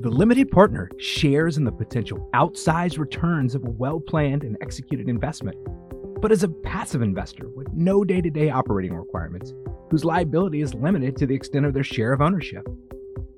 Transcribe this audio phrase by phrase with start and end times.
[0.00, 5.10] The limited partner shares in the potential outsized returns of a well planned and executed
[5.10, 5.58] investment,
[6.22, 9.52] but is a passive investor with no day to day operating requirements,
[9.90, 12.66] whose liability is limited to the extent of their share of ownership.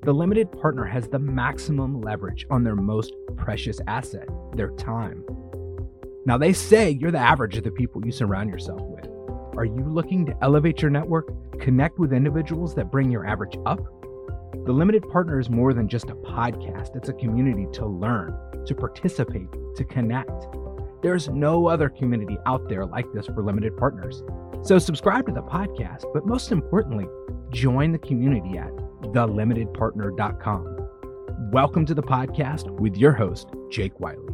[0.02, 5.24] The limited partner has the maximum leverage on their most precious asset, their time.
[6.26, 9.08] Now, they say you're the average of the people you surround yourself with.
[9.56, 13.80] Are you looking to elevate your network, connect with individuals that bring your average up?
[14.64, 18.32] The Limited Partner is more than just a podcast, it's a community to learn,
[18.64, 20.30] to participate, to connect.
[21.02, 24.22] There's no other community out there like this for limited partners.
[24.62, 27.08] So subscribe to the podcast, but most importantly,
[27.50, 28.70] join the community at
[29.02, 30.88] thelimitedpartner.com.
[31.50, 34.32] Welcome to the podcast with your host, Jake Wiley.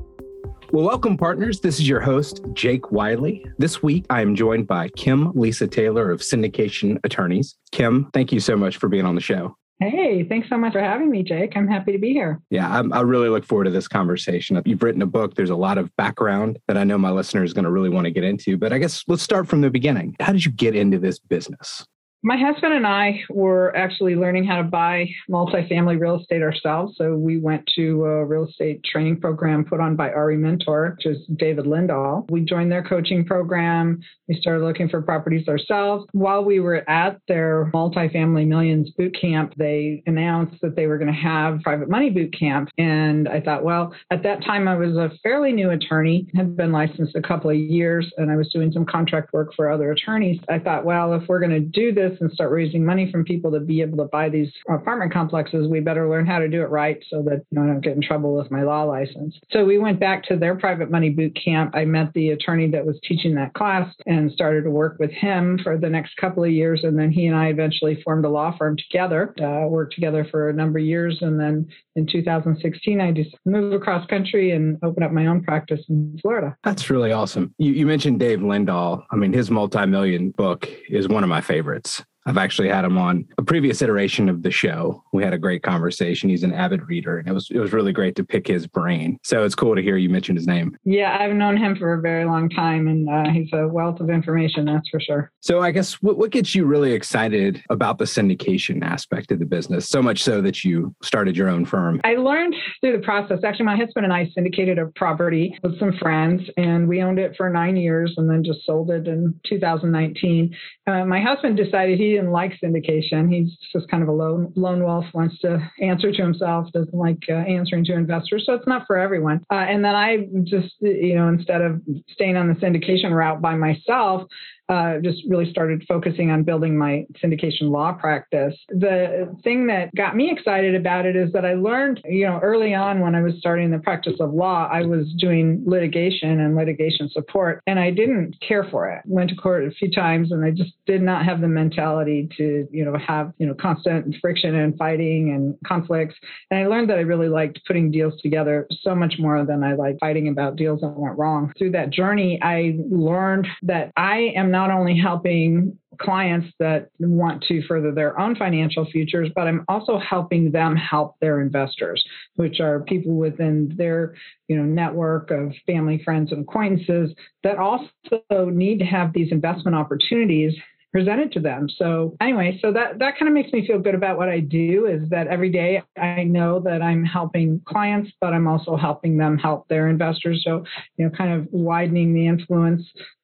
[0.73, 1.61] Well, welcome, partners.
[1.61, 3.47] This is your host, Jake Wiley.
[3.57, 7.57] This week, I am joined by Kim Lisa Taylor of Syndication Attorneys.
[7.73, 9.57] Kim, thank you so much for being on the show.
[9.81, 11.57] Hey, thanks so much for having me, Jake.
[11.57, 12.41] I'm happy to be here.
[12.51, 14.61] Yeah, I'm, i really look forward to this conversation.
[14.65, 15.37] You've written a book.
[15.37, 18.07] There's a lot of background that I know my listeners are going to really want
[18.07, 18.57] to get into.
[18.57, 20.17] But I guess let's start from the beginning.
[20.19, 21.87] How did you get into this business?
[22.25, 26.97] My husband and I were actually learning how to buy multifamily real estate ourselves.
[26.99, 31.07] So we went to a real estate training program put on by RE Mentor, which
[31.07, 32.29] is David Lindahl.
[32.29, 34.01] We joined their coaching program.
[34.27, 36.07] We started looking for properties ourselves.
[36.11, 41.13] While we were at their multifamily millions boot camp, they announced that they were going
[41.13, 42.69] to have private money boot camp.
[42.79, 46.73] And I thought, well, at that time I was a fairly new attorney, had been
[46.73, 50.41] licensed a couple of years, and I was doing some contract work for other attorneys.
[50.49, 53.25] I thought, well, if we're going to do this, this and start raising money from
[53.25, 56.63] people to be able to buy these apartment complexes, we better learn how to do
[56.63, 59.39] it right so that you know, I don't get in trouble with my law license.
[59.51, 61.75] So we went back to their private money boot camp.
[61.75, 65.59] I met the attorney that was teaching that class and started to work with him
[65.63, 66.81] for the next couple of years.
[66.85, 70.49] And then he and I eventually formed a law firm together, uh, worked together for
[70.49, 71.19] a number of years.
[71.21, 75.81] And then in 2016, I just moved across country and opened up my own practice
[75.89, 76.57] in Florida.
[76.65, 77.55] That's really awesome.
[77.59, 79.05] You, you mentioned Dave Lindahl.
[79.11, 81.98] I mean, his multi-million book is one of my favorites.
[82.29, 85.03] I've actually had him on a previous iteration of the show.
[85.15, 86.29] We had a great conversation.
[86.29, 89.19] He's an avid reader, and it was it was really great to pick his brain.
[89.25, 90.77] So it's cool to hear you mention his name.
[90.85, 94.11] Yeah, I've known him for a very long time, and uh, he's a wealth of
[94.11, 95.33] information, that's for sure.
[95.41, 99.47] So I guess what, what gets you really excited about the syndication aspect of the
[99.47, 99.89] business?
[99.89, 101.99] So much so that you started your own firm.
[102.05, 103.39] I learned through the process.
[103.43, 107.37] Actually, my husband and I syndicated a property with some friends, and we owned it
[107.39, 110.55] for nine years, and then just sold it in 2019.
[110.87, 113.33] Uh, my husband decided he didn't like syndication.
[113.33, 117.23] He's just kind of a lone, lone wolf, wants to answer to himself, doesn't like
[117.29, 118.43] uh, answering to investors.
[118.45, 119.45] So it's not for everyone.
[119.51, 121.81] Uh, and then I just, you know, instead of
[122.13, 124.29] staying on the syndication route by myself,
[124.69, 128.55] uh, just really started focusing on building my syndication law practice.
[128.69, 132.75] The thing that got me excited about it is that I learned, you know, early
[132.75, 137.09] on when I was starting the practice of law, I was doing litigation and litigation
[137.11, 139.03] support, and I didn't care for it.
[139.07, 142.69] Went to court a few times, and I just did not have the mentality to,
[142.71, 146.15] you know, have, you know, constant friction and fighting and conflicts.
[146.51, 149.75] And I learned that I really liked putting deals together so much more than I
[149.75, 151.53] liked fighting about deals that went wrong.
[151.57, 157.45] Through that journey, I learned that I am not not only helping clients that want
[157.45, 162.05] to further their own financial futures, but I'm also helping them help their investors,
[162.35, 164.17] which are people within their
[164.49, 167.15] you know network of family, friends, and acquaintances
[167.45, 170.55] that also need to have these investment opportunities
[170.93, 171.69] presented to them.
[171.69, 174.87] So anyway, so that that kind of makes me feel good about what I do
[174.87, 179.39] is that every day I know that I'm helping clients, but I'm also helping them
[179.39, 180.43] help their investors.
[180.45, 180.65] So,
[180.97, 182.83] you know, kind of widening the influence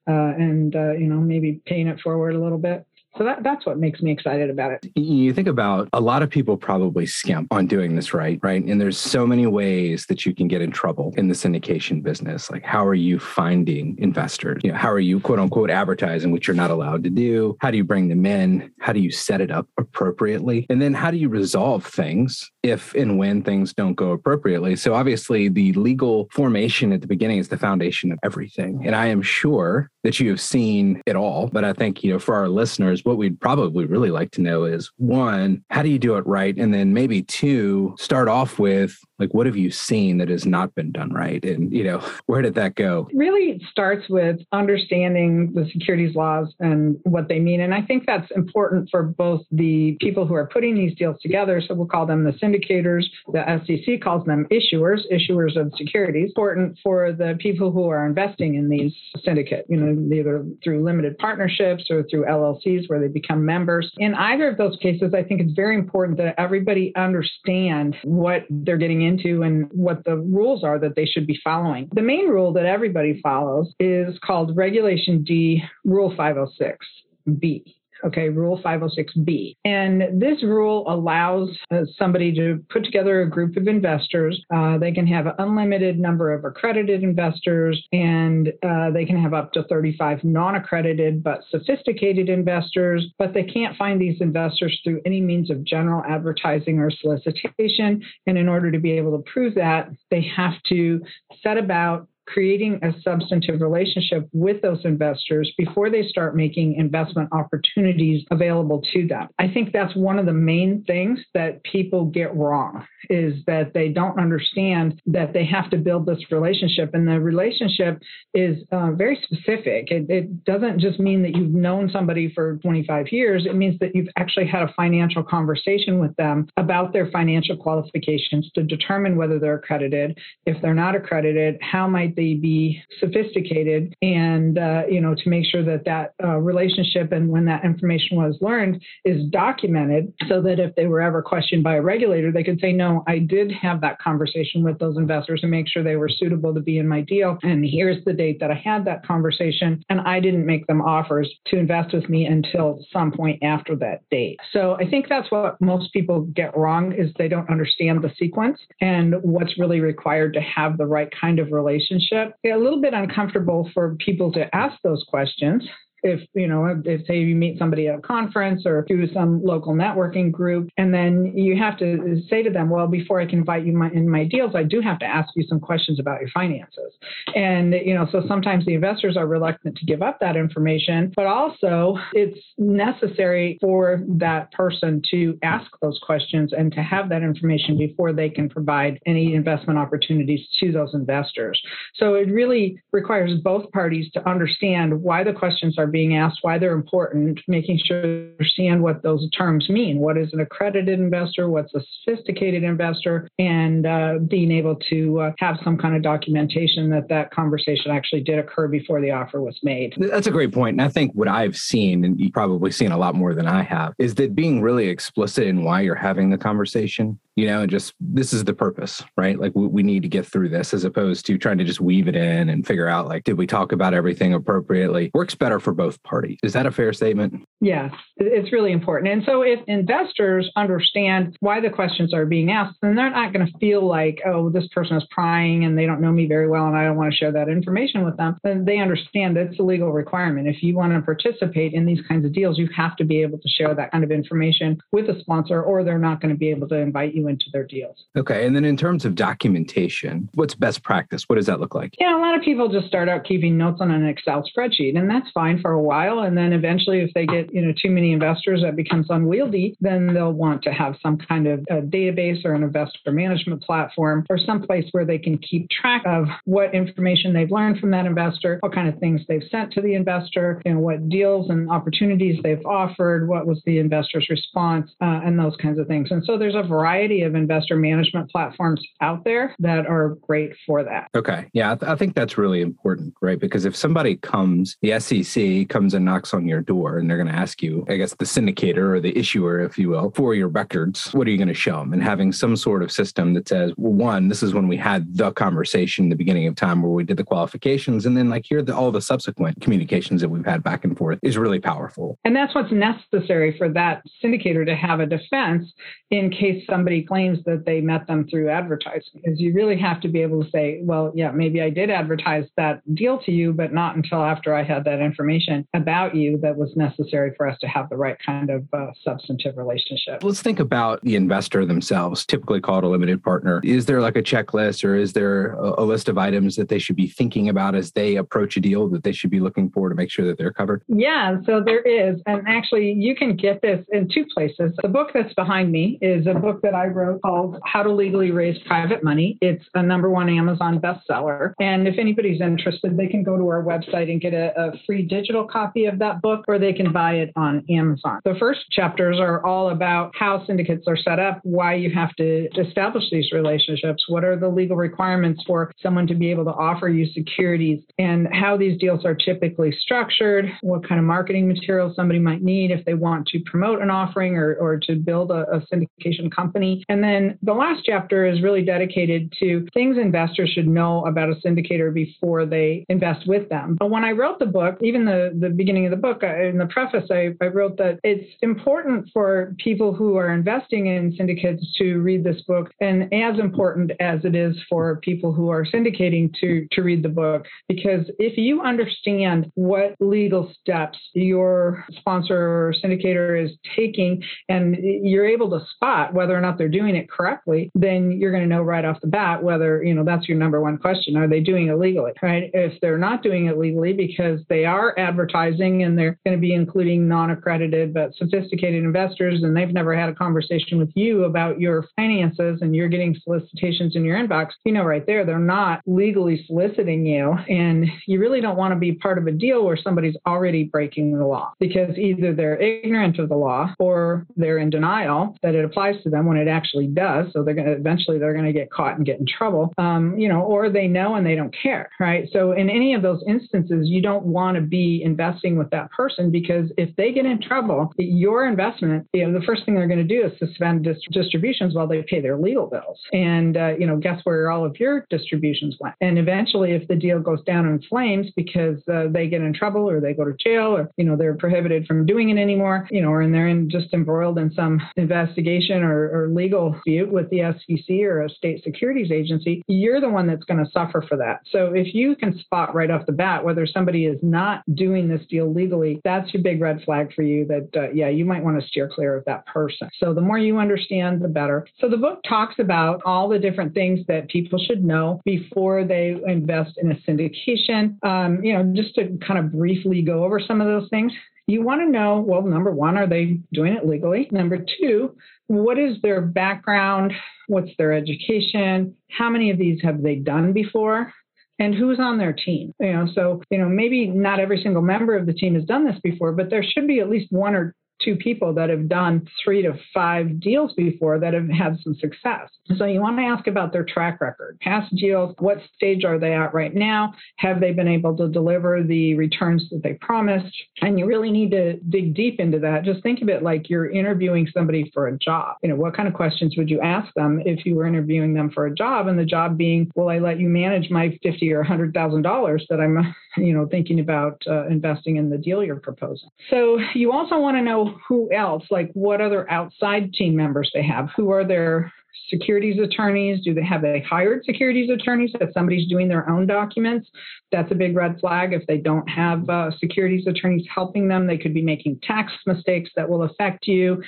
[0.08, 2.86] uh, and uh, you know maybe paying it forward a little bit.
[3.16, 4.90] So that, that's what makes me excited about it.
[4.96, 8.62] You think about a lot of people probably skimp on doing this right, right?
[8.62, 12.50] And there's so many ways that you can get in trouble in the syndication business.
[12.50, 14.60] Like, how are you finding investors?
[14.64, 17.56] You know, how are you quote unquote advertising, which you're not allowed to do?
[17.60, 18.72] How do you bring them in?
[18.80, 20.66] How do you set it up appropriately?
[20.68, 24.74] And then how do you resolve things if and when things don't go appropriately?
[24.74, 28.82] So obviously, the legal formation at the beginning is the foundation of everything.
[28.84, 31.48] And I am sure that you have seen at all.
[31.48, 34.64] But I think, you know, for our listeners, what we'd probably really like to know
[34.64, 36.56] is one, how do you do it right?
[36.56, 40.74] And then maybe two, start off with Like, what have you seen that has not
[40.74, 41.44] been done right?
[41.44, 43.08] And, you know, where did that go?
[43.14, 47.60] Really it starts with understanding the securities laws and what they mean.
[47.60, 51.62] And I think that's important for both the people who are putting these deals together.
[51.66, 53.04] So we'll call them the syndicators.
[53.32, 56.30] The SEC calls them issuers, issuers of securities.
[56.30, 58.92] Important for the people who are investing in these
[59.24, 63.90] syndicate, you know, either through limited partnerships or through LLCs where they become members.
[63.98, 68.76] In either of those cases, I think it's very important that everybody understand what they're
[68.76, 71.88] getting into and what the rules are that they should be following.
[71.92, 77.64] The main rule that everybody follows is called Regulation D, Rule 506B.
[78.04, 79.56] Okay, Rule 506B.
[79.64, 84.42] And this rule allows uh, somebody to put together a group of investors.
[84.54, 89.32] Uh, they can have an unlimited number of accredited investors, and uh, they can have
[89.32, 93.06] up to 35 non accredited but sophisticated investors.
[93.18, 98.02] But they can't find these investors through any means of general advertising or solicitation.
[98.26, 101.00] And in order to be able to prove that, they have to
[101.42, 108.24] set about creating a substantive relationship with those investors before they start making investment opportunities
[108.30, 109.28] available to them.
[109.38, 113.88] I think that's one of the main things that people get wrong is that they
[113.88, 118.00] don't understand that they have to build this relationship and the relationship
[118.32, 119.90] is uh, very specific.
[119.90, 123.46] It, it doesn't just mean that you've known somebody for 25 years.
[123.46, 128.50] It means that you've actually had a financial conversation with them about their financial qualifications
[128.54, 130.18] to determine whether they're accredited.
[130.46, 135.44] If they're not accredited, how might they be sophisticated and uh, you know to make
[135.46, 140.58] sure that that uh, relationship and when that information was learned is documented so that
[140.58, 143.80] if they were ever questioned by a regulator they could say no i did have
[143.80, 147.00] that conversation with those investors and make sure they were suitable to be in my
[147.00, 147.38] deal.
[147.42, 151.30] And here's the date that i had that conversation and i didn't make them offers
[151.46, 154.38] to invest with me until some point after that date.
[154.52, 158.58] So i think that's what most people get wrong is they don't understand the sequence
[158.80, 162.36] and what's really required to have the right kind of relationship relationship.
[162.44, 165.64] a little bit uncomfortable for people to ask those questions
[166.04, 169.74] if you know if say you meet somebody at a conference or through some local
[169.74, 173.64] networking group and then you have to say to them well before i can invite
[173.64, 176.92] you in my deals i do have to ask you some questions about your finances.
[177.34, 181.26] And you know so sometimes the investors are reluctant to give up that information but
[181.26, 187.78] also it's necessary for that person to ask those questions and to have that information
[187.78, 191.60] before they can provide any investment opportunities to those investors.
[191.94, 196.58] So it really requires both parties to understand why the questions are being asked why
[196.58, 200.00] they're important, making sure to understand what those terms mean.
[200.00, 201.48] What is an accredited investor?
[201.48, 203.28] What's a sophisticated investor?
[203.38, 208.22] And uh, being able to uh, have some kind of documentation that that conversation actually
[208.22, 209.94] did occur before the offer was made.
[209.96, 210.74] That's a great point.
[210.74, 213.62] And I think what I've seen, and you've probably seen a lot more than I
[213.62, 217.70] have, is that being really explicit in why you're having the conversation you know, and
[217.70, 219.38] just this is the purpose, right?
[219.38, 222.06] Like we, we, need to get through this as opposed to trying to just weave
[222.06, 225.10] it in and figure out like, did we talk about everything appropriately?
[225.14, 226.38] Works better for both parties.
[226.42, 227.44] Is that a fair statement?
[227.64, 229.10] Yes, it's really important.
[229.10, 233.46] And so if investors understand why the questions are being asked, then they're not going
[233.46, 236.66] to feel like, oh, this person is prying and they don't know me very well
[236.66, 238.36] and I don't want to share that information with them.
[238.44, 240.46] Then they understand that it's a legal requirement.
[240.46, 243.38] If you want to participate in these kinds of deals, you have to be able
[243.38, 246.50] to share that kind of information with a sponsor or they're not going to be
[246.50, 248.04] able to invite you into their deals.
[248.14, 248.46] Okay.
[248.46, 251.28] And then in terms of documentation, what's best practice?
[251.28, 251.94] What does that look like?
[251.98, 255.08] Yeah, a lot of people just start out keeping notes on an Excel spreadsheet, and
[255.08, 256.20] that's fine for a while.
[256.20, 259.76] And then eventually, if they get you know too many investors, that becomes unwieldy.
[259.80, 264.38] Then they'll want to have some kind of database or an investor management platform or
[264.38, 268.58] some place where they can keep track of what information they've learned from that investor,
[268.60, 272.64] what kind of things they've sent to the investor, and what deals and opportunities they've
[272.66, 276.10] offered, what was the investor's response, uh, and those kinds of things.
[276.10, 280.52] And so there's a variety variety of investor management platforms out there that are great
[280.66, 281.08] for that.
[281.14, 281.48] Okay.
[281.52, 283.38] Yeah, I, th- I, think that's really important, right?
[283.38, 287.28] Because if somebody comes, the SEC comes and knocks on your door and they're going
[287.28, 290.48] to ask you, I guess, the syndicator or the issuer, if you will, for your
[290.48, 291.92] records, what are you going to show them?
[291.92, 295.16] And having some sort of system that says, well, one, this is when we had
[295.16, 298.06] the conversation in the beginning of time where we did the qualifications.
[298.06, 301.18] And then, like, here, the, all the subsequent communications that we've had back and forth
[301.22, 302.18] is really powerful.
[302.24, 305.72] And that's what's necessary for that syndicator to have a defense
[306.10, 310.08] in case somebody claims that they met them through advertising because you really have to
[310.08, 313.72] be able to say well yeah maybe i did advertise that deal to you but
[313.72, 317.58] not until after i had that information about you that was necessary necessary for us
[317.60, 320.22] to have the right kind of uh, substantive relationship.
[320.22, 323.60] Let's think about the investor themselves, typically called a limited partner.
[323.64, 326.78] Is there like a checklist or is there a, a list of items that they
[326.78, 329.88] should be thinking about as they approach a deal that they should be looking for
[329.88, 330.82] to make sure that they're covered?
[330.88, 332.20] Yeah, so there is.
[332.26, 334.72] And actually, you can get this in two places.
[334.82, 338.30] The book that's behind me is a book that I wrote called How to Legally
[338.30, 339.38] Raise Private Money.
[339.40, 341.54] It's a number one Amazon bestseller.
[341.60, 345.02] And if anybody's interested, they can go to our website and get a, a free
[345.02, 348.20] digital copy of that book, or they can buy it on Amazon.
[348.24, 352.48] The first chapters are all about how syndicates are set up, why you have to
[352.58, 356.88] establish these relationships, what are the legal requirements for someone to be able to offer
[356.88, 362.18] you securities, and how these deals are typically structured, what kind of marketing materials somebody
[362.18, 365.60] might need if they want to promote an offering or, or to build a, a
[365.72, 366.84] syndication company.
[366.88, 371.34] And then the last chapter is really dedicated to things investors should know about a
[371.46, 373.76] syndicator before they invest with them.
[373.78, 376.58] But when I wrote the book, even the, the beginning of the book, uh, in
[376.58, 381.64] the preface, I, I wrote that it's important for people who are investing in syndicates
[381.78, 386.32] to read this book, and as important as it is for people who are syndicating
[386.40, 387.46] to, to read the book.
[387.68, 395.26] Because if you understand what legal steps your sponsor or syndicator is taking, and you're
[395.26, 398.62] able to spot whether or not they're doing it correctly, then you're going to know
[398.62, 401.16] right off the bat whether, you know, that's your number one question.
[401.16, 402.12] Are they doing it legally?
[402.22, 402.50] Right?
[402.52, 406.54] If they're not doing it legally because they are advertising and they're going to be
[406.54, 411.60] including non accredited but sophisticated investors and they've never had a conversation with you about
[411.60, 415.80] your finances and you're getting solicitations in your inbox, you know, right there, they're not
[415.86, 417.32] legally soliciting you.
[417.48, 421.16] And you really don't want to be part of a deal where somebody's already breaking
[421.18, 425.64] the law because either they're ignorant of the law or they're in denial that it
[425.64, 427.32] applies to them when it actually does.
[427.32, 430.18] So they're going to eventually they're going to get caught and get in trouble, um,
[430.18, 432.28] you know, or they know and they don't care, right?
[432.32, 436.30] So in any of those instances, you don't want to be investing with that person
[436.30, 440.06] because if they get in trouble, your investment, you know, the first thing they're going
[440.06, 443.00] to do is suspend dis- distributions while they pay their legal bills.
[443.12, 445.94] And, uh, you know, guess where all of your distributions went?
[446.00, 449.88] And eventually, if the deal goes down in flames because uh, they get in trouble
[449.88, 453.00] or they go to jail or, you know, they're prohibited from doing it anymore, you
[453.00, 457.40] know, or they're in just embroiled in some investigation or, or legal dispute with the
[457.40, 461.40] SEC or a state securities agency, you're the one that's going to suffer for that.
[461.50, 465.22] So if you can spot right off the bat whether somebody is not doing this
[465.28, 468.60] deal legally, that's your big red flag for you that, uh, yeah, you might want
[468.60, 469.88] to steer clear of that person.
[469.98, 471.66] So the more you understand, the better.
[471.78, 476.16] So the book talks about all the different things that people should know before they
[476.26, 478.02] invest in a syndication.
[478.04, 481.12] Um, you know, just to kind of briefly go over some of those things.
[481.46, 484.28] You want to know, well, number one, are they doing it legally?
[484.32, 485.14] Number two,
[485.46, 487.12] what is their background?
[487.48, 488.96] What's their education?
[489.10, 491.12] How many of these have they done before?
[491.58, 492.74] And who's on their team.
[492.80, 495.84] You know, so you know maybe not every single member of the team has done
[495.84, 499.26] this before, but there should be at least one or two people that have done
[499.42, 502.50] three to five deals before that have had some success.
[502.76, 506.34] So you want to ask about their track record, past deals, what stage are they
[506.34, 507.14] at right now?
[507.36, 510.54] Have they been able to deliver the returns that they promised?
[510.80, 512.84] And you really need to dig deep into that.
[512.84, 515.56] Just think of it like you're interviewing somebody for a job.
[515.62, 518.50] You know, what kind of questions would you ask them if you were interviewing them
[518.50, 519.08] for a job?
[519.08, 522.66] And the job being, will I let you manage my fifty or hundred thousand dollars
[522.70, 526.28] that I'm, you know, thinking about uh, investing in the deal you're proposing?
[526.50, 530.82] So you also want to know who else, like what other outside team members they
[530.82, 531.92] have, who are their
[532.28, 533.42] securities attorneys?
[533.44, 535.30] Do they have they hired securities attorneys?
[535.40, 537.08] If somebody's doing their own documents,
[537.52, 538.52] that's a big red flag.
[538.52, 542.90] If they don't have uh, securities attorneys helping them, they could be making tax mistakes
[542.96, 544.02] that will affect you.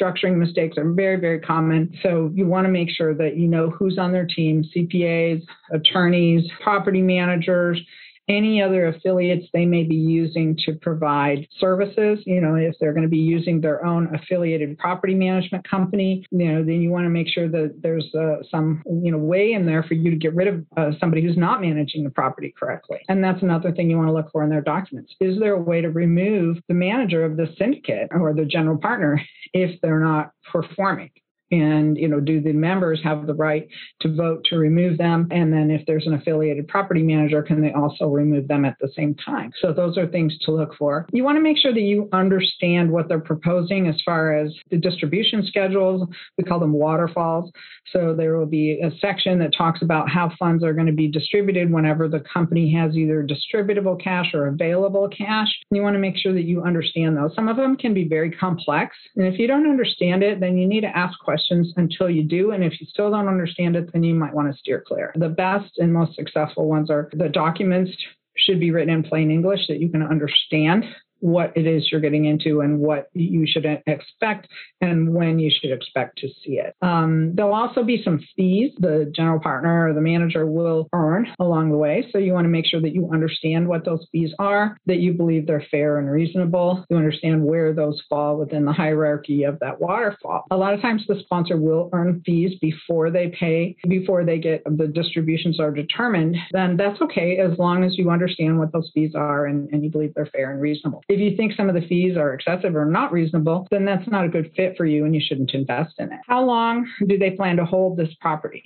[0.00, 1.92] Structuring mistakes are very, very common.
[2.02, 6.50] So you want to make sure that you know who's on their team CPAs, attorneys,
[6.62, 7.80] property managers
[8.28, 12.20] any other affiliates they may be using to provide services.
[12.24, 16.52] You know, if they're going to be using their own affiliated property management company, you
[16.52, 19.66] know, then you want to make sure that there's uh, some, you know, way in
[19.66, 22.98] there for you to get rid of uh, somebody who's not managing the property correctly.
[23.08, 25.14] And that's another thing you want to look for in their documents.
[25.20, 29.20] Is there a way to remove the manager of the syndicate or the general partner
[29.52, 31.10] if they're not performing?
[31.50, 33.68] And you know do the members have the right
[34.00, 35.28] to vote to remove them?
[35.30, 38.90] And then if there's an affiliated property manager can they also remove them at the
[38.96, 39.52] same time?
[39.60, 41.06] So those are things to look for.
[41.12, 44.78] You want to make sure that you understand what they're proposing as far as the
[44.78, 46.08] distribution schedules.
[46.38, 47.50] We call them waterfalls.
[47.92, 51.08] So there will be a section that talks about how funds are going to be
[51.08, 55.48] distributed whenever the company has either distributable cash or available cash.
[55.70, 57.34] You want to make sure that you understand those.
[57.34, 58.96] Some of them can be very complex.
[59.16, 62.22] And if you don't understand it then you need to ask questions questions until you
[62.22, 62.52] do.
[62.52, 65.12] And if you still don't understand it, then you might want to steer clear.
[65.16, 67.90] The best and most successful ones are the documents
[68.36, 70.84] should be written in plain English that you can understand
[71.24, 74.46] what it is you're getting into and what you should expect
[74.82, 76.74] and when you should expect to see it.
[76.82, 81.70] Um, there'll also be some fees the general partner or the manager will earn along
[81.70, 82.06] the way.
[82.12, 85.14] So you want to make sure that you understand what those fees are, that you
[85.14, 86.84] believe they're fair and reasonable.
[86.90, 90.44] You understand where those fall within the hierarchy of that waterfall.
[90.50, 94.62] A lot of times the sponsor will earn fees before they pay, before they get
[94.64, 96.36] the distributions are determined.
[96.52, 99.90] Then that's okay as long as you understand what those fees are and, and you
[99.90, 101.02] believe they're fair and reasonable.
[101.14, 104.24] If you think some of the fees are excessive or not reasonable, then that's not
[104.24, 106.18] a good fit for you and you shouldn't invest in it.
[106.26, 108.64] How long do they plan to hold this property?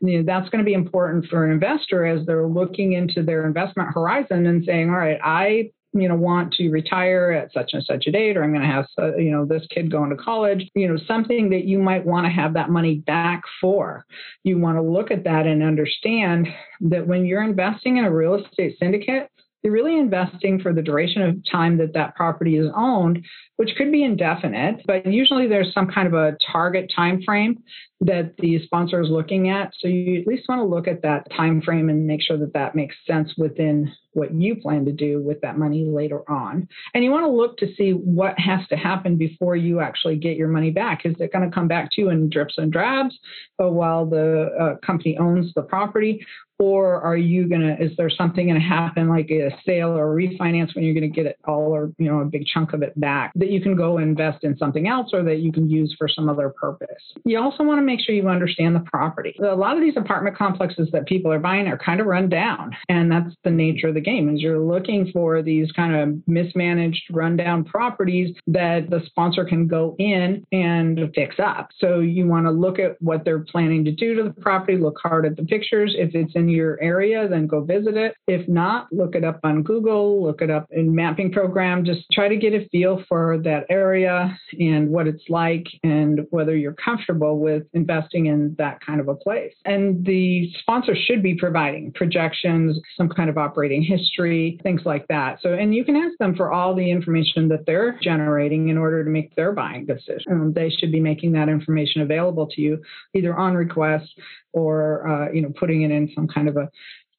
[0.00, 3.46] You know, that's going to be important for an investor as they're looking into their
[3.46, 7.82] investment horizon and saying, all right, I you know want to retire at such and
[7.82, 10.16] such a date or i'm going to have uh, you know this kid going to
[10.16, 14.06] college you know something that you might want to have that money back for
[14.44, 16.46] you want to look at that and understand
[16.80, 19.28] that when you're investing in a real estate syndicate
[19.62, 23.24] you're really investing for the duration of time that that property is owned,
[23.56, 27.62] which could be indefinite, but usually there's some kind of a target time frame
[28.02, 29.72] that the sponsor is looking at.
[29.78, 32.54] So you at least want to look at that time frame and make sure that
[32.54, 36.66] that makes sense within what you plan to do with that money later on.
[36.94, 40.36] And you want to look to see what has to happen before you actually get
[40.36, 41.04] your money back.
[41.04, 43.18] Is it going to come back to you in drips and drabs
[43.58, 46.24] but while the uh, company owns the property?
[46.60, 50.12] or are you going to is there something going to happen like a sale or
[50.12, 52.72] a refinance when you're going to get it all or you know a big chunk
[52.74, 55.68] of it back that you can go invest in something else or that you can
[55.68, 59.34] use for some other purpose you also want to make sure you understand the property
[59.40, 62.74] a lot of these apartment complexes that people are buying are kind of run down
[62.88, 67.02] and that's the nature of the game is you're looking for these kind of mismanaged
[67.10, 72.50] rundown properties that the sponsor can go in and fix up so you want to
[72.50, 75.94] look at what they're planning to do to the property look hard at the pictures
[75.96, 78.14] if it's in your area, then go visit it.
[78.26, 81.84] If not, look it up on Google, look it up in mapping program.
[81.84, 86.56] Just try to get a feel for that area and what it's like and whether
[86.56, 89.54] you're comfortable with investing in that kind of a place.
[89.64, 95.38] And the sponsor should be providing projections, some kind of operating history, things like that.
[95.42, 99.02] So, and you can ask them for all the information that they're generating in order
[99.04, 100.32] to make their buying decision.
[100.32, 102.82] Um, they should be making that information available to you
[103.14, 104.10] either on request
[104.52, 106.68] or uh, you know putting it in some kind of a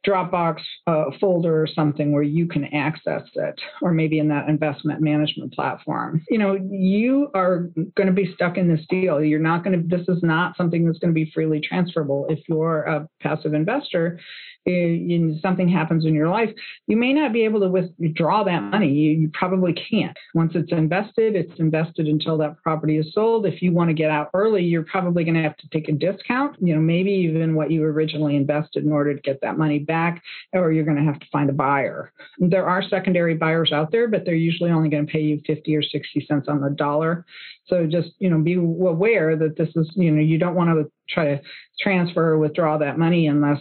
[0.06, 5.02] Dropbox uh, folder or something where you can access it, or maybe in that investment
[5.02, 6.24] management platform.
[6.30, 9.24] You know, you are going to be stuck in this deal.
[9.24, 12.26] You're not going to, this is not something that's going to be freely transferable.
[12.30, 14.20] If you're a passive investor,
[14.68, 16.52] Eh, in something happens in your life,
[16.86, 18.90] you may not be able to withdraw that money.
[18.90, 20.16] You, you, probably can't.
[20.36, 23.48] Once it's invested, it's invested until that property is sold.
[23.48, 25.94] If you want to get out early, you're probably going to have to take a
[25.94, 29.80] discount, you know, maybe even what you originally invested in order to get that money
[29.80, 30.22] back,
[30.54, 32.14] or you're going to have to find a buyer.
[32.38, 35.76] There are secondary buyers out there, but they're usually only going to pay you 50
[35.76, 37.26] or 60 cents on the dollar.
[37.66, 40.92] So just, you know, be aware that this is, you know, you don't want to
[41.10, 41.42] try to
[41.80, 43.60] transfer or withdraw that money unless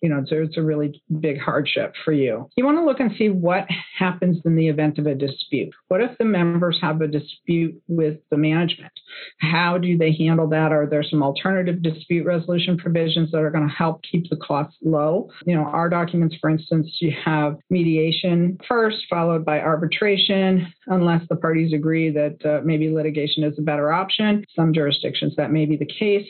[0.00, 2.48] you know, it's a, really big hardship for you.
[2.56, 3.66] You want to look and see what
[3.98, 5.72] happens in the event of a dispute.
[5.88, 8.92] What if the members have a dispute with the management?
[9.38, 10.70] How do they handle that?
[10.70, 14.76] Are there some alternative dispute resolution provisions that are going to help keep the costs
[14.82, 15.28] low?
[15.46, 21.36] You know, our documents, for instance, you have mediation first, followed by arbitration, unless the
[21.36, 24.44] parties agree that uh, maybe litigation is a better option.
[24.54, 26.26] Some jurisdictions that may be the case.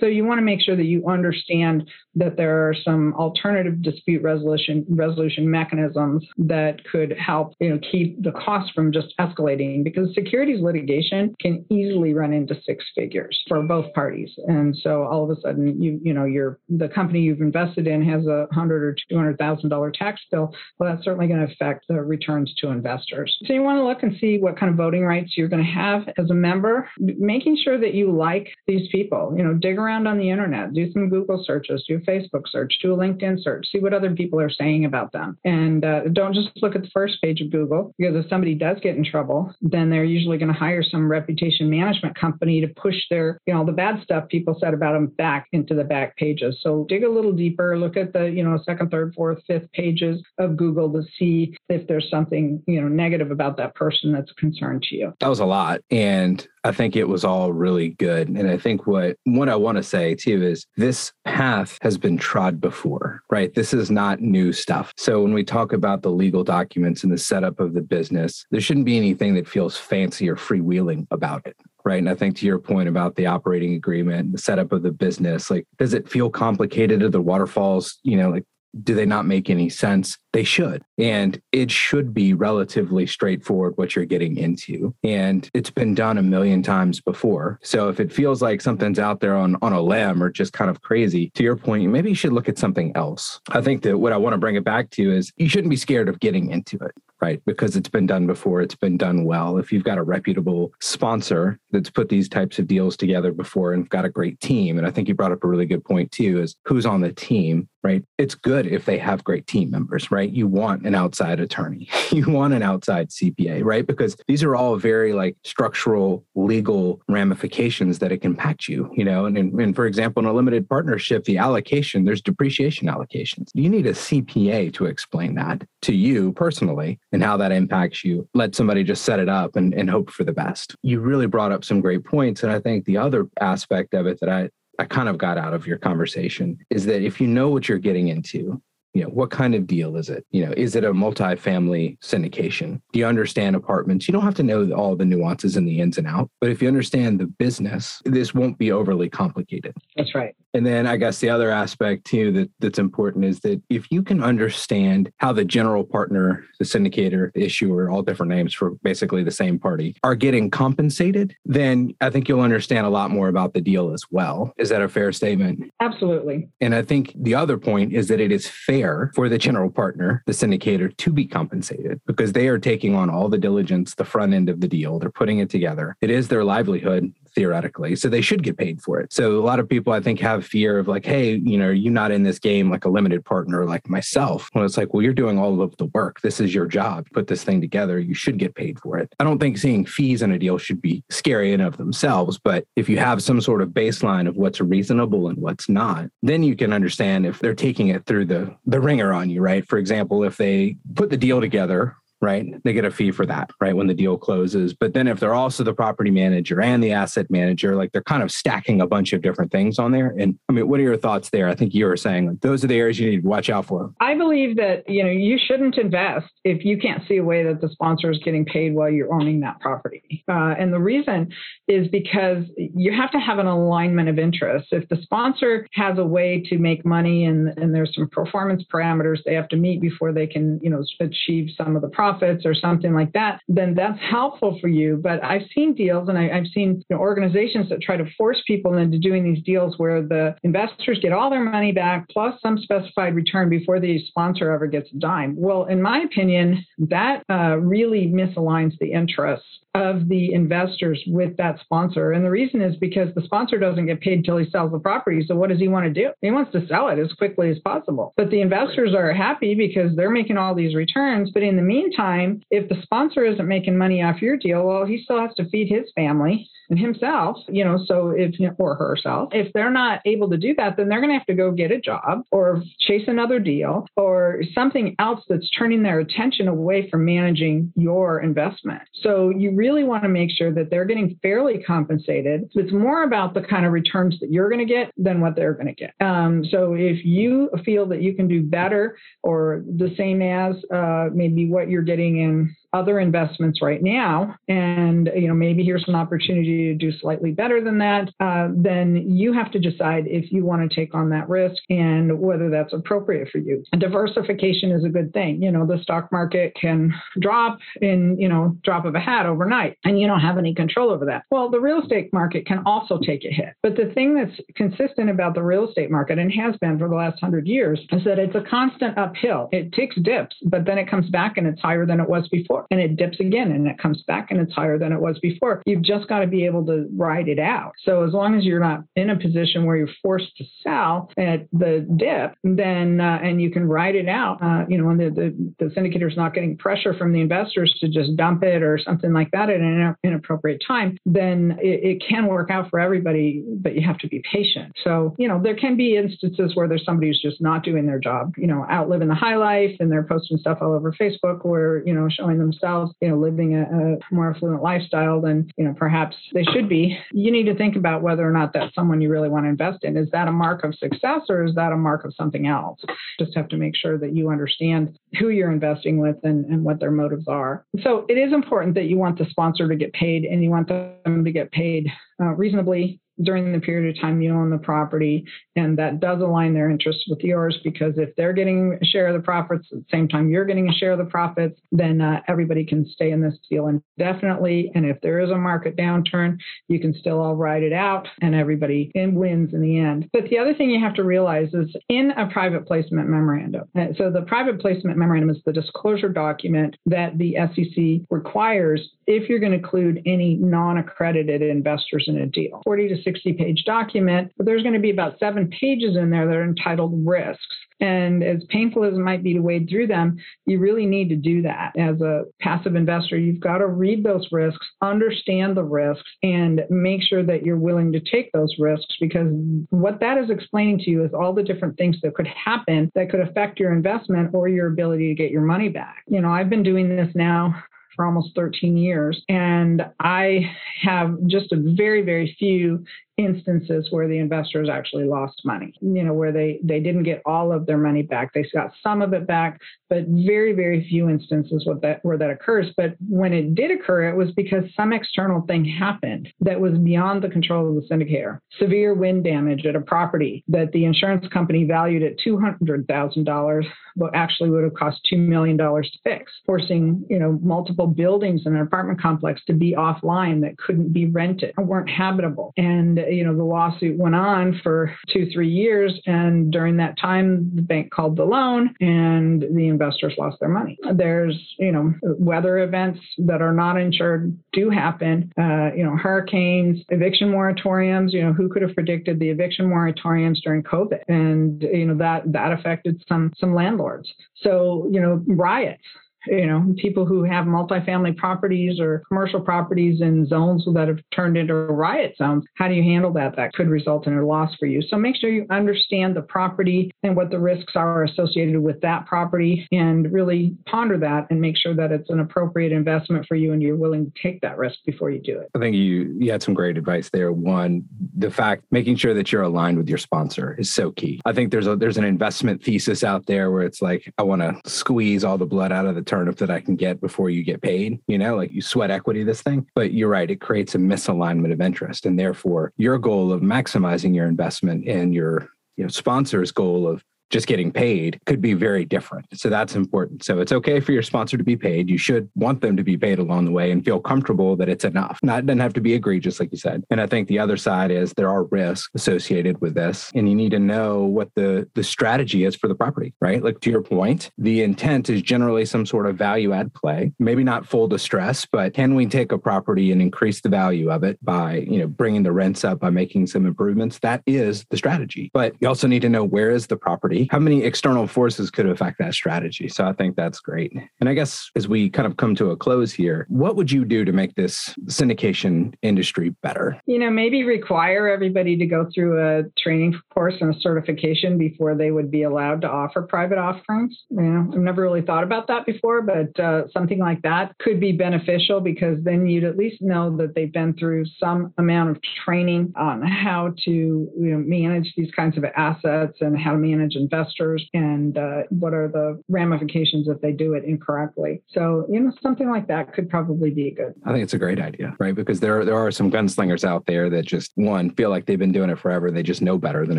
[0.00, 4.22] So you want to make sure that you understand that there are some alternative dispute
[4.22, 10.12] resolution resolution mechanisms that could help you know keep the cost from just escalating because
[10.14, 14.30] securities litigation can easily run into six figures for both parties.
[14.46, 18.04] And so all of a sudden you you know your the company you've invested in
[18.04, 20.54] has a hundred or two hundred thousand dollar tax bill.
[20.78, 23.36] Well, that's certainly going to affect the returns to investors.
[23.46, 25.70] So you want to look and see what kind of voting rights you're going to
[25.70, 29.34] have as a member, making sure that you like these people.
[29.36, 32.78] You know, dig around on the internet, do some Google searches, do a Facebook search,
[32.82, 35.36] do a LinkedIn search, see what other people are saying about them.
[35.44, 38.78] And uh, don't just look at the first page of Google, because if somebody does
[38.80, 42.96] get in trouble, then they're usually going to hire some reputation management company to push
[43.10, 46.58] their, you know, the bad stuff people said about them back into the back pages.
[46.62, 50.22] So dig a little deeper, look at the, you know, second, third, fourth, fifth pages
[50.38, 54.34] of Google to see if there's something, you know, negative about that person that's a
[54.34, 55.12] concern to you.
[55.20, 55.80] That was a lot.
[55.90, 58.28] And I think it was all really good.
[58.28, 62.16] And I think what what I want to say too is this path has been
[62.16, 63.54] trod before, right?
[63.54, 64.94] This is not new stuff.
[64.96, 68.62] So when we talk about the legal documents and the setup of the business, there
[68.62, 71.56] shouldn't be anything that feels fancy or freewheeling about it.
[71.84, 71.98] Right.
[71.98, 75.50] And I think to your point about the operating agreement, the setup of the business,
[75.50, 77.02] like, does it feel complicated?
[77.02, 78.44] Are the waterfalls, you know, like
[78.82, 80.18] do they not make any sense?
[80.32, 80.82] They should.
[80.98, 84.94] And it should be relatively straightforward what you're getting into.
[85.04, 87.60] And it's been done a million times before.
[87.62, 90.70] So if it feels like something's out there on, on a limb or just kind
[90.70, 93.40] of crazy, to your point, maybe you should look at something else.
[93.50, 95.76] I think that what I want to bring it back to is you shouldn't be
[95.76, 97.40] scared of getting into it right?
[97.44, 99.58] Because it's been done before, it's been done well.
[99.58, 103.88] If you've got a reputable sponsor that's put these types of deals together before and
[103.88, 106.40] got a great team, and I think you brought up a really good point too,
[106.40, 108.02] is who's on the team right?
[108.16, 110.30] It's good if they have great team members, right?
[110.30, 113.86] You want an outside attorney, you want an outside CPA, right?
[113.86, 119.04] Because these are all very like structural legal ramifications that it can impact you, you
[119.04, 119.26] know?
[119.26, 123.50] And, and for example, in a limited partnership, the allocation, there's depreciation allocations.
[123.52, 128.28] You need a CPA to explain that to you personally and how that impacts you.
[128.34, 130.74] Let somebody just set it up and, and hope for the best.
[130.82, 132.42] You really brought up some great points.
[132.42, 134.50] And I think the other aspect of it that I,
[134.80, 137.78] I kind of got out of your conversation is that if you know what you're
[137.78, 138.60] getting into,
[138.94, 142.80] you know what kind of deal is it you know is it a multi-family syndication
[142.92, 145.98] do you understand apartments you don't have to know all the nuances and the ins
[145.98, 150.34] and out but if you understand the business this won't be overly complicated that's right
[150.54, 154.02] and then I guess the other aspect too that that's important is that if you
[154.02, 159.24] can understand how the general partner, the syndicator, the issuer, all different names for basically
[159.24, 163.52] the same party, are getting compensated, then I think you'll understand a lot more about
[163.52, 164.52] the deal as well.
[164.56, 165.72] Is that a fair statement?
[165.80, 166.48] Absolutely.
[166.60, 168.83] And I think the other point is that it is fair
[169.14, 173.28] for the general partner, the syndicator, to be compensated because they are taking on all
[173.28, 174.98] the diligence, the front end of the deal.
[174.98, 175.96] They're putting it together.
[176.00, 177.96] It is their livelihood theoretically.
[177.96, 179.12] So they should get paid for it.
[179.12, 181.92] So a lot of people I think have fear of like, hey, you know, you're
[181.92, 184.48] not in this game like a limited partner like myself.
[184.52, 186.20] When it's like, well, you're doing all of the work.
[186.20, 187.06] This is your job.
[187.12, 187.98] Put this thing together.
[187.98, 189.14] You should get paid for it.
[189.18, 192.38] I don't think seeing fees in a deal should be scary in of themselves.
[192.38, 196.42] But if you have some sort of baseline of what's reasonable and what's not, then
[196.42, 199.66] you can understand if they're taking it through the the wringer on you, right?
[199.66, 202.46] For example, if they put the deal together right?
[202.64, 203.76] They get a fee for that, right?
[203.76, 204.72] When the deal closes.
[204.72, 208.22] But then if they're also the property manager and the asset manager, like they're kind
[208.22, 210.14] of stacking a bunch of different things on there.
[210.18, 211.48] And I mean, what are your thoughts there?
[211.48, 213.66] I think you were saying like those are the areas you need to watch out
[213.66, 213.92] for.
[214.00, 217.60] I believe that, you know, you shouldn't invest if you can't see a way that
[217.60, 220.24] the sponsor is getting paid while you're owning that property.
[220.28, 221.30] Uh, and the reason
[221.68, 224.68] is because you have to have an alignment of interests.
[224.72, 229.18] If the sponsor has a way to make money and, and there's some performance parameters
[229.24, 232.54] they have to meet before they can, you know, achieve some of the profit or
[232.54, 235.00] something like that, then that's helpful for you.
[235.02, 238.42] But I've seen deals and I, have seen you know, organizations that try to force
[238.46, 242.58] people into doing these deals where the investors get all their money back plus some
[242.58, 245.34] specified return before the sponsor ever gets a dime.
[245.36, 251.58] Well, in my opinion, that uh, really misaligns the interests of the investors with that
[251.60, 252.12] sponsor.
[252.12, 255.24] And the reason is because the sponsor doesn't get paid until he sells the property.
[255.26, 256.10] So what does he want to do?
[256.20, 258.12] He wants to sell it as quickly as possible.
[258.16, 261.30] But the investors are happy because they're making all these returns.
[261.34, 262.03] But in the meantime,
[262.50, 265.68] if the sponsor isn't making money off your deal, well, he still has to feed
[265.68, 270.54] his family himself, you know, so if or herself, if they're not able to do
[270.56, 273.86] that, then they're going to have to go get a job or chase another deal
[273.96, 278.82] or something else that's turning their attention away from managing your investment.
[279.02, 282.50] So you really want to make sure that they're getting fairly compensated.
[282.54, 285.54] It's more about the kind of returns that you're going to get than what they're
[285.54, 285.94] going to get.
[286.00, 291.08] Um, so if you feel that you can do better or the same as uh,
[291.12, 295.94] maybe what you're getting in other investments right now, and you know maybe here's an
[295.94, 300.44] opportunity to do slightly better than that, uh, then you have to decide if you
[300.44, 303.62] want to take on that risk and whether that's appropriate for you.
[303.72, 305.40] And diversification is a good thing.
[305.40, 309.78] You know, the stock market can drop in you know drop of a hat overnight,
[309.84, 311.24] and you don't have any control over that.
[311.30, 313.54] Well, the real estate market can also take a hit.
[313.62, 316.96] But the thing that's consistent about the real estate market and has been for the
[316.96, 319.48] last hundred years is that it's a constant uphill.
[319.52, 322.63] It takes dips, but then it comes back and it's higher than it was before
[322.70, 325.62] and it dips again and it comes back and it's higher than it was before.
[325.66, 327.72] You've just got to be able to ride it out.
[327.84, 331.48] So as long as you're not in a position where you're forced to sell at
[331.52, 335.10] the dip, then uh, and you can ride it out, uh, you know, when the,
[335.10, 338.78] the, the syndicator is not getting pressure from the investors to just dump it or
[338.78, 343.44] something like that at an inappropriate time, then it, it can work out for everybody,
[343.58, 344.72] but you have to be patient.
[344.82, 347.98] So, you know, there can be instances where there's somebody who's just not doing their
[347.98, 351.44] job, you know, out living the high life and they're posting stuff all over Facebook
[351.44, 355.50] where, you know, showing them themselves, you know, living a, a more affluent lifestyle than,
[355.56, 358.74] you know, perhaps they should be, you need to think about whether or not that's
[358.74, 359.96] someone you really want to invest in.
[359.96, 362.80] Is that a mark of success or is that a mark of something else?
[363.18, 366.80] Just have to make sure that you understand who you're investing with and, and what
[366.80, 367.66] their motives are.
[367.82, 370.68] So it is important that you want the sponsor to get paid and you want
[370.68, 371.88] them to get paid
[372.20, 375.24] uh, reasonably during the period of time you own the property.
[375.56, 379.14] And that does align their interests with yours because if they're getting a share of
[379.14, 382.20] the profits at the same time you're getting a share of the profits, then uh,
[382.28, 384.70] everybody can stay in this deal indefinitely.
[384.74, 388.34] And if there is a market downturn, you can still all ride it out and
[388.34, 390.08] everybody wins in the end.
[390.12, 393.68] But the other thing you have to realize is in a private placement memorandum.
[393.78, 399.28] Uh, so the private placement memorandum is the disclosure document that the SEC requires if
[399.28, 402.60] you're going to include any non accredited investors in a deal.
[402.64, 406.26] 40 to 60 page document, but there's going to be about seven pages in there
[406.26, 407.44] that are entitled risks.
[407.80, 411.16] And as painful as it might be to wade through them, you really need to
[411.16, 411.72] do that.
[411.76, 417.02] As a passive investor, you've got to read those risks, understand the risks, and make
[417.02, 419.26] sure that you're willing to take those risks because
[419.70, 423.10] what that is explaining to you is all the different things that could happen that
[423.10, 426.04] could affect your investment or your ability to get your money back.
[426.06, 427.54] You know, I've been doing this now
[427.94, 429.22] for almost 13 years.
[429.28, 430.50] And I
[430.82, 432.84] have just a very, very few
[433.16, 437.52] instances where the investors actually lost money you know where they they didn't get all
[437.52, 438.32] of their money back.
[438.32, 442.30] They got some of it back but very very few instances where that where that
[442.30, 442.66] occurs.
[442.76, 447.22] But when it did occur it was because some external thing happened that was beyond
[447.22, 448.38] the control of the syndicator.
[448.58, 453.64] Severe wind damage at a property that the insurance company valued at $200,000
[453.96, 458.54] but actually would have cost $2 million to fix forcing you know multiple buildings in
[458.54, 462.52] an apartment complex to be offline that couldn't be rented or weren't habitable.
[462.56, 466.00] And you know, the lawsuit went on for two, three years.
[466.06, 470.78] And during that time, the bank called the loan and the investors lost their money.
[470.94, 476.80] There's, you know, weather events that are not insured do happen, uh, you know, hurricanes,
[476.88, 481.00] eviction moratoriums, you know, who could have predicted the eviction moratoriums during COVID?
[481.08, 484.12] And, you know, that, that affected some, some landlords.
[484.36, 485.82] So, you know, riots,
[486.26, 491.36] you know, people who have multifamily properties or commercial properties in zones that have turned
[491.36, 492.44] into riot zones.
[492.54, 493.36] How do you handle that?
[493.36, 494.82] That could result in a loss for you.
[494.82, 499.06] So make sure you understand the property and what the risks are associated with that
[499.06, 503.52] property and really ponder that and make sure that it's an appropriate investment for you
[503.52, 505.50] and you're willing to take that risk before you do it.
[505.54, 507.32] I think you you had some great advice there.
[507.32, 507.84] One,
[508.16, 511.20] the fact making sure that you're aligned with your sponsor is so key.
[511.24, 514.42] I think there's a there's an investment thesis out there where it's like I want
[514.42, 517.42] to squeeze all the blood out of the turnip that I can get before you
[517.42, 517.98] get paid.
[518.06, 519.66] You know, like you sweat equity this thing.
[519.74, 522.06] But you're right, it creates a misalignment of interest.
[522.06, 527.04] And therefore, your goal of maximizing your investment and your you know sponsor's goal of
[527.34, 529.26] just getting paid could be very different.
[529.36, 530.24] So that's important.
[530.24, 531.90] So it's okay for your sponsor to be paid.
[531.90, 534.84] You should want them to be paid along the way and feel comfortable that it's
[534.84, 535.18] enough.
[535.20, 536.84] Not it doesn't have to be egregious, like you said.
[536.90, 540.36] And I think the other side is there are risks associated with this, and you
[540.36, 543.42] need to know what the the strategy is for the property, right?
[543.42, 547.12] Like to your point, the intent is generally some sort of value add play.
[547.18, 551.02] Maybe not full distress, but can we take a property and increase the value of
[551.02, 553.98] it by you know bringing the rents up by making some improvements?
[553.98, 555.32] That is the strategy.
[555.34, 558.66] But you also need to know where is the property how many external forces could
[558.66, 559.68] affect that strategy?
[559.68, 560.72] So I think that's great.
[561.00, 563.84] And I guess as we kind of come to a close here, what would you
[563.84, 566.80] do to make this syndication industry better?
[566.86, 571.74] You know, maybe require everybody to go through a training course and a certification before
[571.74, 573.96] they would be allowed to offer private offerings.
[574.10, 577.80] You know, I've never really thought about that before, but uh, something like that could
[577.80, 582.00] be beneficial because then you'd at least know that they've been through some amount of
[582.24, 586.96] training on how to you know, manage these kinds of assets and how to manage
[587.04, 591.42] investors and uh, what are the ramifications if they do it incorrectly.
[591.48, 593.94] So, you know, something like that could probably be good.
[594.04, 595.14] I think it's a great idea, right?
[595.14, 598.52] Because there, there are some gunslingers out there that just, one, feel like they've been
[598.52, 599.10] doing it forever.
[599.10, 599.98] They just know better than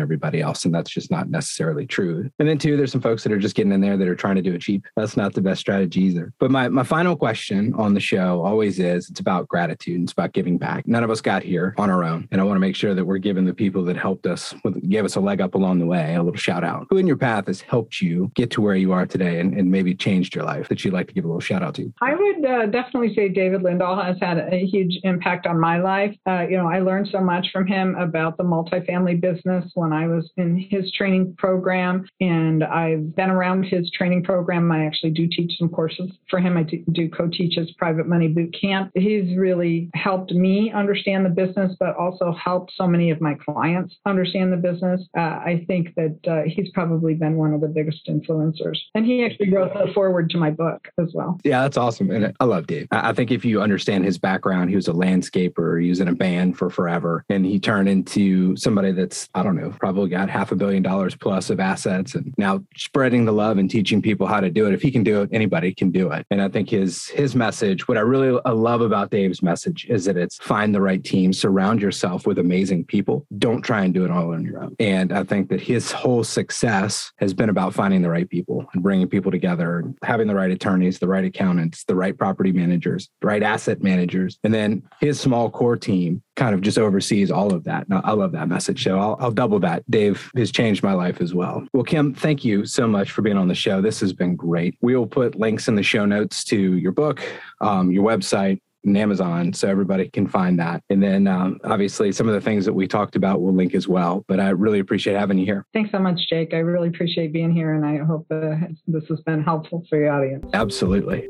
[0.00, 0.64] everybody else.
[0.64, 2.30] And that's just not necessarily true.
[2.38, 4.36] And then, two, there's some folks that are just getting in there that are trying
[4.36, 4.84] to do it cheap.
[4.96, 6.32] That's not the best strategy either.
[6.38, 10.02] But my, my final question on the show always is it's about gratitude.
[10.02, 10.86] It's about giving back.
[10.86, 12.28] None of us got here on our own.
[12.30, 14.88] And I want to make sure that we're giving the people that helped us, with,
[14.88, 16.86] gave us a leg up along the way, a little shout out.
[16.96, 19.94] In your path has helped you get to where you are today and, and maybe
[19.94, 21.92] changed your life that you'd like to give a little shout out to?
[22.00, 26.16] I would uh, definitely say David Lindahl has had a huge impact on my life.
[26.26, 30.08] Uh, you know, I learned so much from him about the multifamily business when I
[30.08, 34.72] was in his training program, and I've been around his training program.
[34.72, 36.56] I actually do teach some courses for him.
[36.56, 38.90] I do, do co-teach his private money boot camp.
[38.94, 43.94] He's really helped me understand the business, but also helped so many of my clients
[44.06, 45.02] understand the business.
[45.16, 48.78] Uh, I think that uh, he's probably probably been one of the biggest influencers.
[48.94, 51.38] And he actually wrote the foreword to my book as well.
[51.44, 52.10] Yeah, that's awesome.
[52.10, 52.86] And I love Dave.
[52.90, 56.14] I think if you understand his background, he was a landscaper, he was in a
[56.14, 60.52] band for forever, and he turned into somebody that's, I don't know, probably got half
[60.52, 64.40] a billion dollars plus of assets and now spreading the love and teaching people how
[64.40, 64.74] to do it.
[64.74, 66.26] If he can do it, anybody can do it.
[66.30, 70.16] And I think his his message, what I really love about Dave's message is that
[70.16, 73.26] it's find the right team, surround yourself with amazing people.
[73.38, 74.76] Don't try and do it all on your own.
[74.78, 78.82] And I think that his whole success has been about finding the right people and
[78.82, 83.26] bringing people together, having the right attorneys, the right accountants, the right property managers, the
[83.26, 84.38] right asset managers.
[84.44, 87.86] And then his small core team kind of just oversees all of that.
[87.90, 88.84] I love that message.
[88.84, 89.90] So I'll, I'll double that.
[89.90, 91.66] Dave has changed my life as well.
[91.72, 93.80] Well, Kim, thank you so much for being on the show.
[93.80, 94.76] This has been great.
[94.82, 97.22] We will put links in the show notes to your book,
[97.60, 100.82] um, your website, and Amazon, so everybody can find that.
[100.90, 103.86] And then um, obviously some of the things that we talked about will link as
[103.88, 104.24] well.
[104.28, 105.66] But I really appreciate having you here.
[105.72, 106.54] Thanks so much, Jake.
[106.54, 108.54] I really appreciate being here, and I hope uh,
[108.86, 110.46] this has been helpful for your audience.
[110.54, 111.28] Absolutely.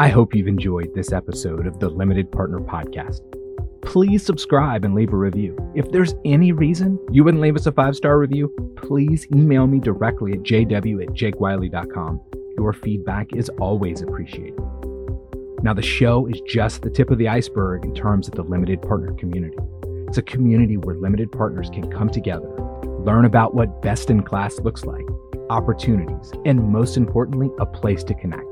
[0.00, 3.20] I hope you've enjoyed this episode of the Limited Partner Podcast.
[3.82, 5.56] Please subscribe and leave a review.
[5.74, 9.80] If there's any reason you wouldn't leave us a five star review, please email me
[9.80, 12.20] directly at jw at jakewiley.com.
[12.56, 14.58] Your feedback is always appreciated.
[15.62, 18.80] Now, the show is just the tip of the iceberg in terms of the limited
[18.80, 19.56] partner community.
[20.06, 22.48] It's a community where limited partners can come together,
[23.04, 25.04] learn about what best in class looks like,
[25.50, 28.46] opportunities, and most importantly, a place to connect.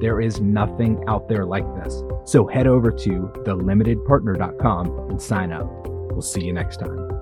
[0.00, 2.02] There is nothing out there like this.
[2.24, 3.10] So head over to
[3.44, 5.66] thelimitedpartner.com and sign up.
[6.12, 7.19] We'll see you next time.